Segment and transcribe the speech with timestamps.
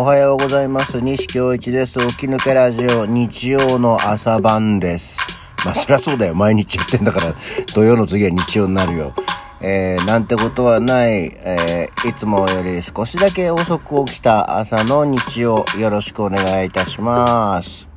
[0.00, 1.00] おはようございます。
[1.00, 1.98] 西京一です。
[1.98, 5.18] 起き抜けラジオ、日曜の朝晩です。
[5.64, 6.36] まあ、そりゃそうだよ。
[6.36, 7.34] 毎日やってんだから、
[7.74, 9.12] 土曜の次は日曜になるよ。
[9.60, 17.87] えー、なんてことはない、えー、いつもより少しだけ遅く起きた朝の日曜、よろしくお願いいたします。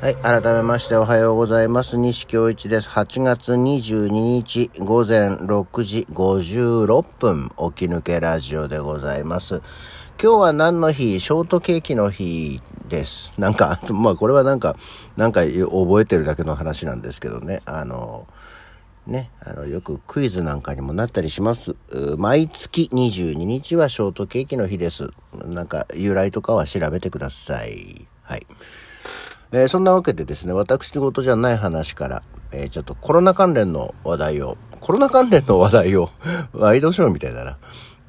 [0.00, 0.16] はい。
[0.16, 1.98] 改めましておはようございます。
[1.98, 2.88] 西京一です。
[2.88, 9.60] 8月22日午前6時56分、起き抜けラジオでございます。
[10.18, 11.20] 今日は何の日？
[11.20, 13.34] ショートケーキの日です。
[13.36, 14.74] なんか、 まあこれはなんか、
[15.18, 17.60] なんか覚えてるだけの話なんですけどね。
[17.66, 18.26] あの、
[19.06, 21.76] ね、あの、よくクイズなんかにもなったりします。
[22.16, 25.10] 毎月22日はショートケーキの日です。
[25.44, 28.06] なんか由来とかは調べてください。
[28.22, 28.46] はい。
[29.52, 32.22] えーそんなわけでですね、私事じゃない話から、
[32.52, 36.08] えーちょっとコロナ関連の話題を、コロナ関連の話題を、
[36.52, 37.58] ワイドショーみたいだな。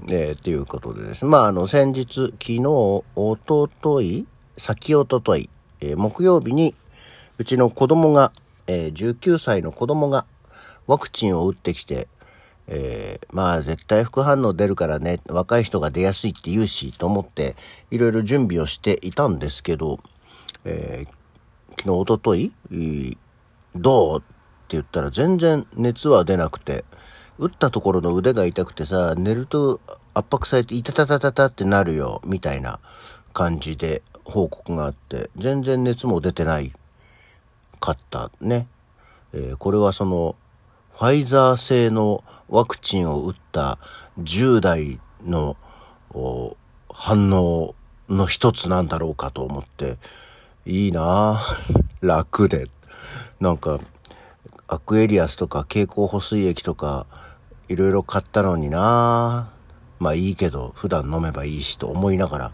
[0.09, 3.03] えーっていうことでですね、まあ、あの、先日、昨日、お
[3.43, 6.75] ととい、先おととい、えー木曜日に、
[7.39, 8.31] うちの子供が、
[8.67, 10.25] えー19歳の子供が、
[10.85, 12.07] ワクチンを打ってきて、
[12.67, 17.55] えーまあ絶対副反応出るからね、若い人が出やすいって言うし、と思って、
[17.89, 19.99] いろいろ準備をしていたんですけど、
[20.65, 21.20] えー
[21.81, 22.51] 昨日、おととい、
[23.75, 24.25] どうって
[24.69, 26.85] 言ったら全然熱は出なくて、
[27.39, 29.81] 打ったところの腕が痛くてさ、寝ると
[30.13, 32.79] 圧迫されて、いたたたたたってなるよ、みたいな
[33.33, 36.71] 感じで報告があって、全然熱も出てない
[37.79, 38.67] かったね。
[39.33, 40.35] えーこれはその、
[40.93, 43.79] ファイザー製のワクチンを打った
[44.19, 45.57] 10代の
[46.93, 47.73] 反応
[48.07, 49.97] の一つなんだろうかと思って、
[50.65, 51.41] いいな
[52.01, 52.69] 楽で。
[53.39, 53.79] なんか、
[54.67, 57.07] アクエリアスとか蛍光補水液とか、
[57.67, 59.49] いろいろ買ったのにな
[59.99, 62.51] まあいいけど、普段飲めばいいしと思いながら、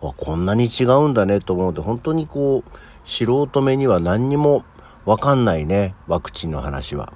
[0.00, 2.70] こんなに違うんだねと思うと、本当にこう、
[3.08, 4.64] 素人目には何にも
[5.06, 7.12] わかんないね、ワクチンの話は。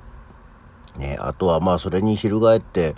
[0.96, 2.94] ね、あとはまあそれに翻って、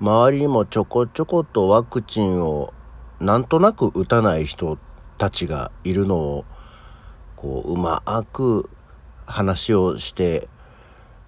[0.00, 2.72] 周りにもちょこちょことワクチンを
[3.20, 4.78] なんとなく打たない人
[5.20, 6.44] たちがいるのを、
[7.36, 8.70] こう、うまく
[9.26, 10.48] 話をして、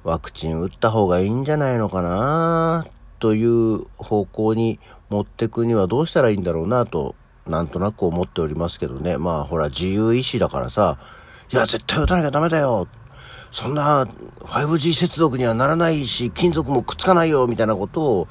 [0.03, 2.87] ワクチン打った方がいいんじゃないのかな
[3.21, 4.81] という方向に
[5.11, 7.15] 持ってくにはどうしたらいいんだろうなと、
[7.47, 9.19] なんとなく思っておりますけどね。
[9.19, 10.99] まあほら自由意志だからさ、
[11.53, 12.89] いや絶対打たなきゃダメだよ
[13.51, 18.29] そんな 5G 接続にはならないし、金属もくっつかないよみたいなことを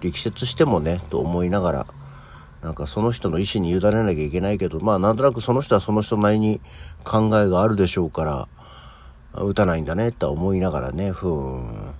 [0.00, 1.86] 力説してもね、と思いながら、
[2.64, 6.62] なんかその人の意思に委ねなきゃいけないけど、まあなんとなくその人はその人なりに
[7.04, 8.48] 考えがあるでしょうから、
[9.34, 11.94] 打たないんだねと思いながらね、ふーん、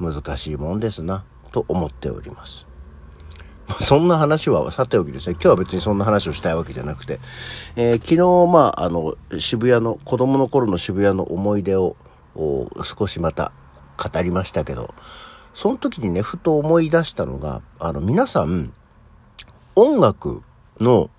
[0.00, 2.66] 難しいもんですな、と思っております。
[3.82, 5.34] そんな話はさておきですね。
[5.34, 7.20] 今日は別にそんな話をしたいわけじゃなくて、
[7.76, 11.96] えー昨日、まあ、あの、渋谷の、子供の頃の渋谷の思い出を、
[12.82, 13.52] 少しまた
[14.02, 14.94] 語りましたけど、
[15.54, 18.72] その時にね、ふと思い出したのが、あの、皆さん、
[19.74, 20.42] 音楽
[20.80, 21.10] の、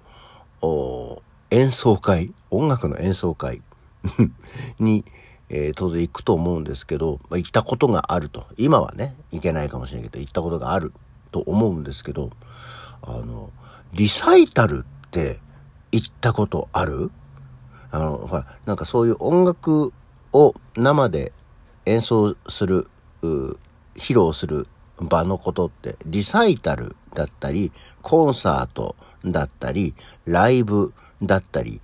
[1.49, 3.61] 演奏会、音楽の演奏会
[4.79, 5.05] に、
[5.49, 8.45] えー当然行くと思うんですけど、まあ、行ったことがあると。
[8.57, 10.93] 今はね、行けないかもしれないけど、行ったことがある
[11.31, 12.29] と思うんですけど、
[13.01, 13.51] あの、
[13.91, 15.39] リサイタルって
[15.91, 17.11] 行ったことある？
[17.91, 19.93] あの、ほら、なんかそういう音楽
[20.31, 21.33] を生で
[21.85, 22.87] 演奏する、
[23.21, 24.67] 披露する
[24.99, 27.71] 場のことって、リサイタルだったり、
[28.01, 28.95] コンサート
[29.25, 29.95] だったり、
[30.25, 31.81] ライブだったり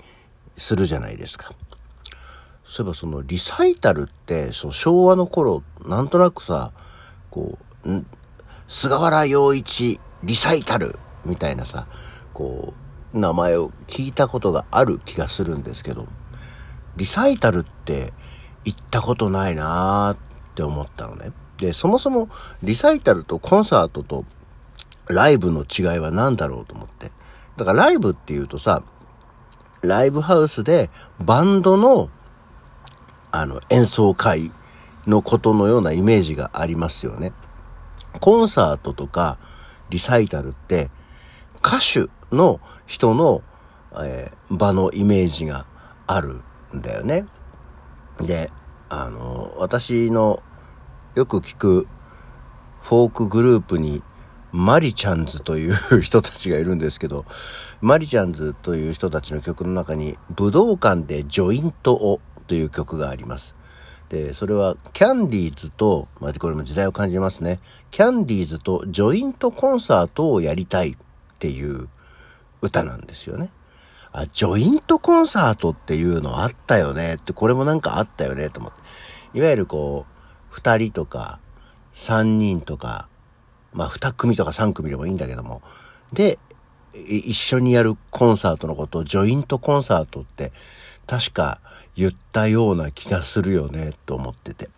[0.58, 1.52] するじゃないですか。
[2.66, 6.72] そういえばそのリサイタルって、そう昭和の頃、なんとなくさ、
[7.31, 8.06] こう、
[8.68, 11.88] 菅原洋一リサイタルみたいなさ、
[12.34, 12.74] こ
[13.14, 16.08] う、名前を聞いたことがある気がするんですけど、
[16.96, 18.14] リサイタルって
[18.66, 20.17] 行ったことないなーっ
[20.53, 21.32] て思ったのね。
[21.59, 22.29] で、そもそも
[22.64, 24.26] リサイタルとコンサートと
[25.08, 27.11] ライブの違いは何だろうと思って。
[27.58, 28.84] だからライブっていうとさ、
[29.82, 30.90] ライブハウスで
[31.20, 32.09] バンドの
[33.32, 34.52] あの演奏会
[35.06, 37.34] のことのようなイメージがありますよね。
[38.20, 39.38] コンサートとか
[39.90, 40.90] リサイタルって
[41.64, 43.44] 歌手の人の、
[44.02, 45.66] えー場のイメージが
[46.08, 46.41] ある
[46.76, 47.26] んだよね。
[48.20, 48.50] で、
[48.90, 50.41] あの、私の
[51.20, 51.86] よく聞く
[52.82, 54.02] フォークグループに
[54.54, 57.26] マリちゃんズという人たちがいるんですけど、
[57.82, 63.54] マリちゃんズという人たちの曲の中に武道館でジョイントをという曲があります。
[64.08, 67.60] で、それはキャンディーズと、まあ、これも時代を感じますね。
[67.92, 70.98] キャンディーズとジョイントコンサートをやりたいっ
[71.38, 71.90] ていう
[72.62, 73.50] 歌なんですよね。
[74.14, 79.38] あ、ジョイントコンサートっていうのあったよねって、これもなんかあったよねと思って。
[79.38, 80.19] いわゆるこう、
[80.49, 81.40] 二人とか、
[81.93, 83.07] 三人とか、
[83.73, 85.61] まあ二組とか三組でもいいんだけども、
[86.13, 86.40] で、
[86.93, 90.51] 一緒にやるコンサートのことをジョイントコンサートって
[91.05, 91.61] 確か
[91.96, 94.69] 言ったような気がするよねと思ってて。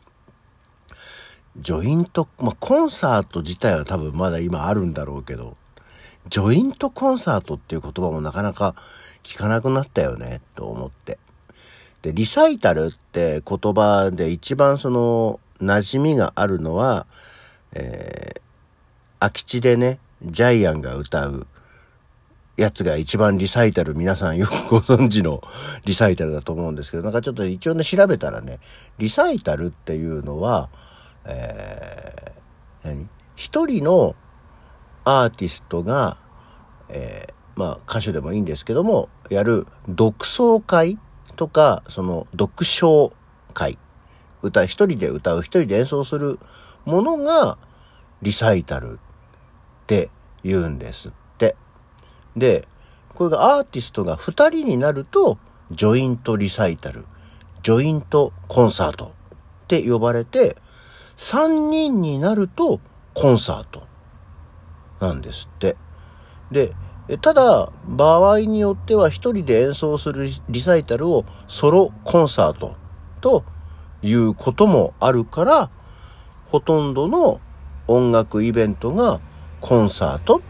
[1.57, 5.57] ジョイント、まあ、コンサート自体は多分まだ今あるんだろうけど、
[6.29, 8.75] ジョイントコンサートっていう言葉もなかなか
[9.23, 11.18] 聞かなくなったよねと思って。
[12.01, 17.06] で、リサイタルって言葉で一番その馴染みがあるのは、
[17.74, 18.42] えー、
[19.19, 21.48] 空き地でね、ジャイアンが歌う
[22.58, 25.42] やつが一番リサイタル皆さんよくご存知の
[25.86, 28.60] リサイタルだと思うんですけど、なんかちょっと一応ね調べたらね、
[28.98, 30.69] リサイタルっていうのは、
[31.25, 33.07] えー、何？
[33.36, 34.16] 一人の
[35.04, 36.18] アーティストが、
[36.90, 41.00] えー、まあ歌手でもいいんですけども、やる独奏会
[41.36, 43.14] とか、その読唱
[43.54, 43.80] 会、
[44.42, 46.40] 歌、一人で歌う、一人で演奏する
[46.86, 47.58] ものが
[48.22, 48.98] リサイタルっ
[49.88, 50.10] て
[50.44, 51.56] 言うんですって。
[52.36, 52.68] で、
[53.14, 55.38] これがアーティストが2人になると、
[55.72, 57.06] ジョイントリサイタル、
[57.64, 60.58] ジョイントコンサートって呼ばれて、
[61.18, 62.80] 3人になると
[63.14, 63.84] コンサート
[65.00, 65.78] なんですって。
[66.52, 66.74] で、
[67.22, 72.76] ただ、場合によっては一人で演奏するリサイタルをソロコンサート
[73.20, 73.44] と
[74.01, 75.69] いうこともあるから、
[76.51, 77.39] ほとんどの
[77.88, 79.19] 音楽イベントが
[79.59, 80.42] コンサートっ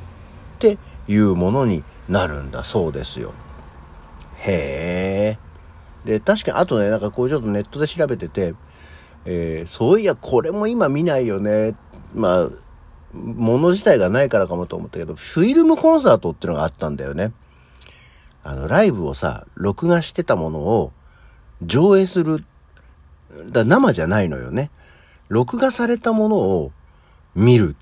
[0.59, 0.77] て
[1.07, 3.33] いうものになるんだそうですよ。
[4.37, 5.51] へえ。
[6.05, 8.55] で、確かに、あとね、なんかこうちょっとネットで調べてて、
[9.25, 11.75] えー、そういや、これも今見ないよね。
[12.13, 12.49] まあ、
[13.13, 17.31] もの自体がないからかもと思ったけど、フィルムコンサートってのがあったんだよね。
[18.43, 20.91] あの、ライブをさ、録画してたものを
[21.61, 22.43] 上映する。
[23.51, 24.71] だ生じゃないのよね。
[25.29, 26.71] 録画されたものを
[27.35, 27.75] 見る。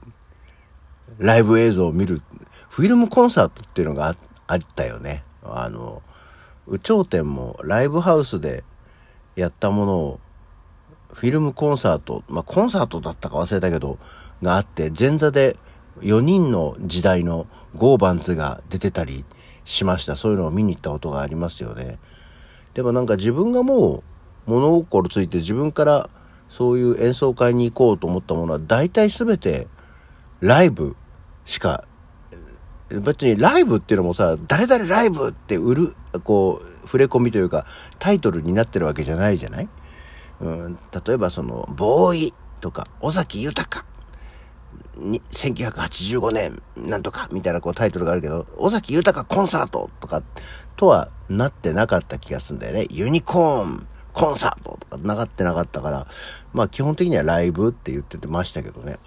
[1.17, 2.21] ライブ映像を見る。
[2.69, 4.15] フィルムコンサートっていうのが
[4.47, 5.23] あったよね。
[5.43, 6.01] あの、
[6.67, 8.63] 有頂天もライブハウスで
[9.35, 10.19] やったものを、
[11.11, 13.97] フィルムコンサート、まあ、コンサートだったか忘れたけど、
[14.43, 15.57] があって、前座で
[16.01, 19.25] 4人の時代のゴーバンズが出てたり
[19.65, 20.15] しました。
[20.15, 21.97] そういうのを見に行ったことがありますよね。
[22.73, 24.03] でもなんか自分がもう
[24.49, 26.09] 物心ついて自分から
[26.49, 29.67] そういう演奏会に行こうと思ったものは大体全て
[30.41, 30.95] ライブ
[31.45, 31.85] しか
[32.89, 37.67] 別にライブっていうのもさ、誰々ライブって売る、こう、触れ込みというか、
[37.99, 39.69] タイトルになってるわけじゃないじゃない？
[40.41, 43.85] うん、例えばその、ボーイとか、尾崎豊。
[44.97, 50.23] に、1985年、なんとか、みたいなこうタイトルがあるけど、尾崎豊コンサートとか、
[50.75, 52.87] とはなってなかった気がするんだよね。
[52.89, 53.87] ユニコーン。
[54.13, 56.07] コンサートとかなってなかったから、
[56.53, 58.97] まあ基本的にはライブって言っててましたけどね。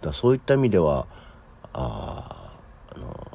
[0.00, 1.06] だそういった意味では、
[1.72, 2.52] あ
[2.94, 3.26] あの、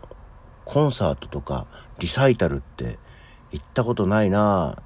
[0.65, 1.67] コンサートとか
[1.99, 2.97] リサイタルって
[3.51, 4.81] 行ったことないな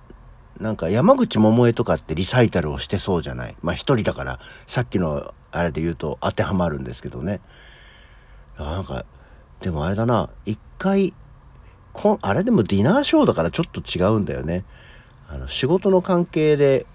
[0.59, 7.41] なんか山口百恵とかってリサイタルをしてそうじゃないまあ一人だから、さっきのあれで言うと当てはまるんですけどね。
[8.57, 9.05] なんか、
[9.61, 11.13] でもあれだな、一回、
[11.93, 14.65] こあれでもディナーショーだからちょっと違うんだよね。
[15.27, 16.85] あの、仕事の関係で、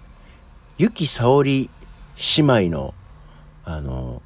[0.77, 1.69] ゆきさおり
[2.37, 2.93] 姉妹の、
[3.63, 4.21] あの、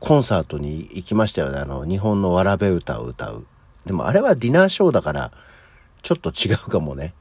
[0.00, 1.58] コンサートに行きましたよね。
[1.58, 3.46] あの、日本のわらべ歌を歌う。
[3.86, 5.32] でもあれはディナーショーだから、
[6.02, 7.14] ちょっと違うかもね。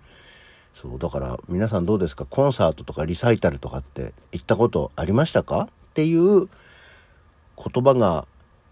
[0.76, 2.26] そう、だから皆さんどうですか？
[2.26, 5.62] コンサートとかリサイタルとかって行ったことありましたか？
[5.62, 6.50] っていう言
[7.84, 8.28] 葉が、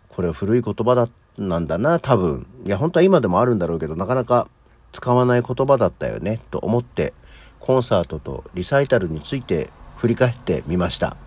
[0.10, 2.46] これ古い言葉だ、なんだな、多分。
[2.66, 4.48] いや、本当は今でもあるんだろうけど、なかなか
[4.96, 7.14] 使わない言葉だったよね、と思って、
[7.60, 11.18] コンサートとリサイタルについて振り返ってみました。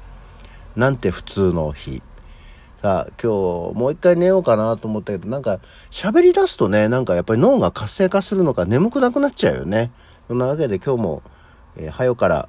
[0.75, 2.03] なんて普通の日。
[2.81, 5.61] さあ、今日もう一回寝ようかなと思ったけど、なんか
[5.91, 9.93] 喋り出すとね、なんかやっぱり脳が活性化するのか眠くなくなっちゃうよね。
[10.29, 11.23] そんなわけで今日も、
[11.77, 12.49] えー、早から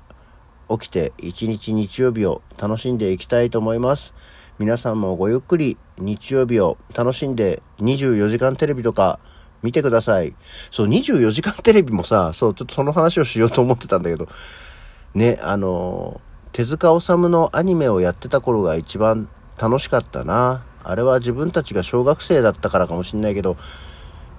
[0.70, 4.14] 起きて一日日曜日を楽しんでいきたいと思います。
[4.58, 9.20] 皆さんもごゆっくり日曜日を楽しんで24時間テレビとか
[9.62, 10.34] 見てください。
[10.72, 14.28] そう、24時間テレビもさ、そう、ちょっとその話をしようと思ってたんだけど、
[15.14, 20.64] ね、あの、手塚治虫のアニメをやってた頃が一番楽しかったな。
[20.84, 23.58] あれは自分たちが小学生だったからかもしんないけど、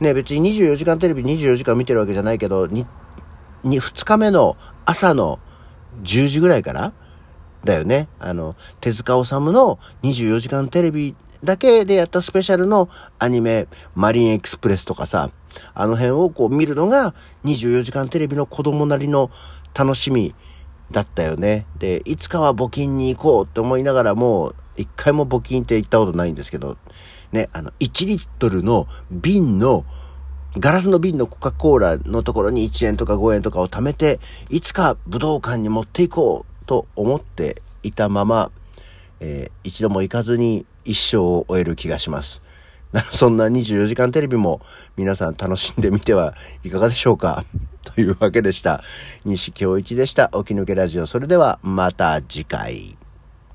[0.00, 2.86] ね、別に24時間テレビ24時間見てるわけじゃないけど、に、
[3.62, 5.38] に、2日目の朝の
[6.02, 6.92] 10時ぐらいから
[7.64, 8.08] だよね。
[8.18, 15.30] あの、手塚治虫の24時間テレビだけでやったスペシャルのアニメ、マリンエクスプレスとかさ、
[15.74, 19.30] あの辺をこう見るのが24時間テレビの子供なりの
[19.74, 20.34] 楽しみ
[20.90, 21.66] だったよね。
[21.78, 26.76] で、いつかは募金に行こうって思いながらも、一回も募金って行ったことないんですけど、
[27.32, 29.84] ね、あの、1リットルの瓶の、
[30.58, 34.18] ガラスの瓶のコカ・コーラのところに1円とか5円とかを貯めて、
[34.48, 38.50] いつか武道館に持っていこうと思っていたまま、
[39.20, 42.42] えー、一度も行かずに一生を終える気がします。
[43.12, 44.60] そんな24時間テレビも
[44.96, 46.34] 皆さん楽しんでみては
[46.64, 47.44] いかがでしょうか？
[47.84, 48.82] というわけでした。
[49.24, 50.28] 西京一でした。
[50.34, 51.06] 起き抜けラジオ。
[51.06, 52.96] それではまた次回。